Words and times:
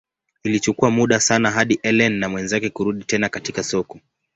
Ilichukua 0.43 0.91
muda 0.91 1.19
sana 1.19 1.51
hadi 1.51 1.79
Ellen 1.83 2.13
na 2.19 2.29
mwenzake 2.29 2.69
kurudi 2.69 3.05
tena 3.05 3.29
katika 3.29 3.63
soko. 3.63 3.99